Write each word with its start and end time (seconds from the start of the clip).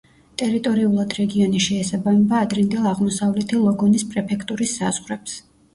ტერიტორიულად 0.41 1.13
რეგიონი 1.19 1.61
შეესაბამება 1.67 2.41
ადრინდელ 2.47 2.91
აღმოსავლეთი 2.95 3.65
ლოგონის 3.69 4.09
პრეფექტურის 4.15 4.77
საზღვრებს. 4.83 5.41